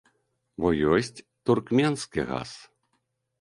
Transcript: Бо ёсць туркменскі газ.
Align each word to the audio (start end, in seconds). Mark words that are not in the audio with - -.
Бо 0.63 0.71
ёсць 0.99 1.21
туркменскі 1.49 2.21
газ. 2.31 2.55